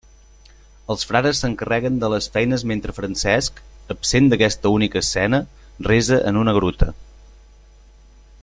Els 0.93 1.03
frares 1.09 1.41
s'encarreguen 1.43 1.99
de 2.03 2.09
les 2.13 2.29
feines 2.37 2.63
mentre 2.71 2.95
Francesc, 3.01 3.61
absent 3.97 4.31
d'aquesta 4.33 4.73
única 4.79 5.03
escena, 5.05 5.43
resa 5.93 6.19
en 6.33 6.45
una 6.45 6.57
gruta. 6.61 6.93